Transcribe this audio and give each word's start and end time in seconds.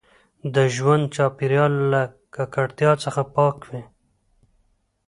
د 0.53 0.55
ژوند 0.75 1.03
چاپیریال 1.15 1.73
له 1.91 2.01
ککړتیا 2.35 2.91
څخه 3.03 3.21
پاک 3.35 3.57
وي. 3.69 3.83